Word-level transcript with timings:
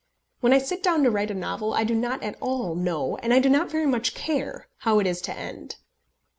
When 0.39 0.51
I 0.51 0.57
sit 0.57 0.81
down 0.81 1.03
to 1.03 1.11
write 1.11 1.29
a 1.29 1.35
novel 1.35 1.75
I 1.75 1.83
do 1.83 1.93
not 1.93 2.23
at 2.23 2.35
all 2.41 2.73
know, 2.73 3.17
and 3.17 3.31
I 3.31 3.37
do 3.39 3.49
not 3.49 3.69
very 3.69 3.85
much 3.85 4.15
care, 4.15 4.67
how 4.79 4.97
it 4.97 5.05
is 5.05 5.21
to 5.21 5.31
end. 5.37 5.75